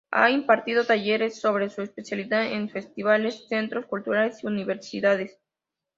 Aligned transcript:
Ha 0.09 0.31
impartido 0.31 0.83
talleres 0.83 1.39
sobre 1.39 1.69
su 1.69 1.83
especialidad 1.83 2.51
en 2.51 2.71
festivales, 2.71 3.45
centros 3.47 3.85
culturales 3.85 4.43
y 4.43 4.47
universidades. 4.47 5.37